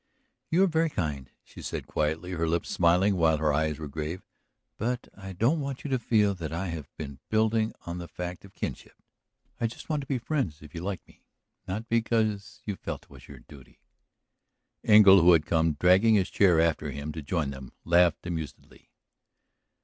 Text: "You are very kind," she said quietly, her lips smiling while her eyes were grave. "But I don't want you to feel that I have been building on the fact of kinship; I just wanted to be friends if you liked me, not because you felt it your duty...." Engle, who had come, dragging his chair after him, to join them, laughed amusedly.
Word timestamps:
"You 0.49 0.63
are 0.63 0.67
very 0.67 0.89
kind," 0.89 1.29
she 1.43 1.61
said 1.61 1.85
quietly, 1.85 2.31
her 2.31 2.47
lips 2.47 2.71
smiling 2.71 3.17
while 3.17 3.37
her 3.37 3.53
eyes 3.53 3.77
were 3.77 3.87
grave. 3.87 4.23
"But 4.79 5.07
I 5.15 5.31
don't 5.33 5.59
want 5.61 5.83
you 5.83 5.91
to 5.91 5.99
feel 5.99 6.33
that 6.33 6.51
I 6.51 6.69
have 6.69 6.89
been 6.97 7.19
building 7.29 7.75
on 7.85 7.99
the 7.99 8.07
fact 8.07 8.43
of 8.43 8.55
kinship; 8.55 8.95
I 9.59 9.67
just 9.67 9.89
wanted 9.89 10.01
to 10.01 10.07
be 10.07 10.17
friends 10.17 10.63
if 10.63 10.73
you 10.73 10.81
liked 10.81 11.07
me, 11.07 11.21
not 11.67 11.87
because 11.87 12.63
you 12.65 12.77
felt 12.77 13.05
it 13.11 13.27
your 13.27 13.41
duty...." 13.41 13.79
Engle, 14.83 15.21
who 15.21 15.33
had 15.33 15.45
come, 15.45 15.73
dragging 15.73 16.15
his 16.15 16.31
chair 16.31 16.59
after 16.59 16.89
him, 16.89 17.11
to 17.11 17.21
join 17.21 17.51
them, 17.51 17.71
laughed 17.85 18.25
amusedly. 18.25 18.89